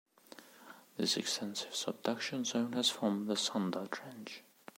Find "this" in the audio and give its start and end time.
0.97-1.15